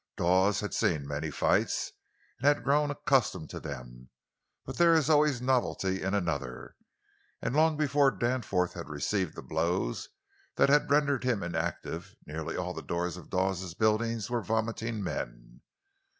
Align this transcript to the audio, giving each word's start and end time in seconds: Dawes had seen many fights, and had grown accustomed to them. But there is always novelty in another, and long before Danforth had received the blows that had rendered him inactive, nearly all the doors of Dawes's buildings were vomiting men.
Dawes 0.17 0.61
had 0.61 0.73
seen 0.73 1.07
many 1.07 1.29
fights, 1.29 1.91
and 2.39 2.47
had 2.47 2.63
grown 2.63 2.89
accustomed 2.89 3.51
to 3.51 3.59
them. 3.59 4.09
But 4.65 4.77
there 4.79 4.95
is 4.95 5.11
always 5.11 5.43
novelty 5.43 6.01
in 6.01 6.15
another, 6.15 6.75
and 7.39 7.55
long 7.55 7.77
before 7.77 8.09
Danforth 8.09 8.73
had 8.73 8.89
received 8.89 9.35
the 9.35 9.43
blows 9.43 10.09
that 10.55 10.69
had 10.69 10.89
rendered 10.89 11.23
him 11.23 11.43
inactive, 11.43 12.15
nearly 12.25 12.57
all 12.57 12.73
the 12.73 12.81
doors 12.81 13.15
of 13.15 13.29
Dawes's 13.29 13.75
buildings 13.75 14.27
were 14.27 14.41
vomiting 14.41 15.03
men. 15.03 15.61